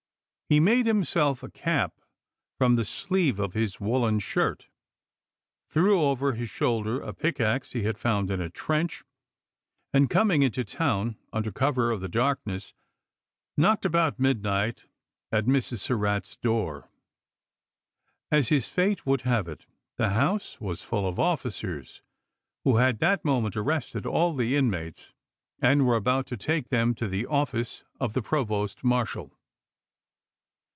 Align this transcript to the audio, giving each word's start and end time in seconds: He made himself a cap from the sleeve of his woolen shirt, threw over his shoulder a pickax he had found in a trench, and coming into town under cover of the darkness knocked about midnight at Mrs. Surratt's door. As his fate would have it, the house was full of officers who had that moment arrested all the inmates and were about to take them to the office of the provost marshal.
He 0.49 0.59
made 0.59 0.85
himself 0.85 1.43
a 1.43 1.49
cap 1.49 1.93
from 2.57 2.75
the 2.75 2.83
sleeve 2.83 3.39
of 3.39 3.53
his 3.53 3.79
woolen 3.79 4.19
shirt, 4.19 4.67
threw 5.69 6.01
over 6.01 6.33
his 6.33 6.49
shoulder 6.49 6.99
a 6.99 7.13
pickax 7.13 7.71
he 7.71 7.83
had 7.83 7.97
found 7.97 8.29
in 8.29 8.41
a 8.41 8.49
trench, 8.49 9.01
and 9.93 10.09
coming 10.09 10.41
into 10.41 10.65
town 10.65 11.15
under 11.31 11.53
cover 11.53 11.89
of 11.89 12.01
the 12.01 12.09
darkness 12.09 12.73
knocked 13.55 13.85
about 13.85 14.19
midnight 14.19 14.83
at 15.31 15.45
Mrs. 15.45 15.77
Surratt's 15.79 16.35
door. 16.35 16.89
As 18.29 18.49
his 18.49 18.67
fate 18.67 19.05
would 19.05 19.21
have 19.21 19.47
it, 19.47 19.67
the 19.95 20.09
house 20.09 20.59
was 20.59 20.83
full 20.83 21.07
of 21.07 21.17
officers 21.17 22.01
who 22.65 22.75
had 22.75 22.99
that 22.99 23.23
moment 23.23 23.55
arrested 23.55 24.05
all 24.05 24.35
the 24.35 24.57
inmates 24.57 25.13
and 25.61 25.85
were 25.85 25.95
about 25.95 26.25
to 26.27 26.35
take 26.35 26.67
them 26.67 26.93
to 26.95 27.07
the 27.07 27.25
office 27.25 27.85
of 28.01 28.11
the 28.11 28.21
provost 28.21 28.83
marshal. 28.83 29.31